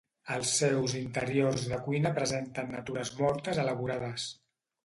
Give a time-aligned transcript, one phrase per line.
[0.35, 4.27] Els seus interiors de cuina presenten natures mortes elaborades.